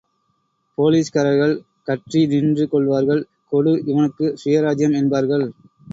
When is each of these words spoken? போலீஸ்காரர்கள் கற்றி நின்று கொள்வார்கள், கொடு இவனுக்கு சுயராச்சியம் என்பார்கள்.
போலீஸ்காரர்கள் 0.77 1.53
கற்றி 1.87 2.21
நின்று 2.31 2.65
கொள்வார்கள், 2.67 3.21
கொடு 3.49 3.73
இவனுக்கு 3.85 4.25
சுயராச்சியம் 4.43 4.97
என்பார்கள். 5.01 5.45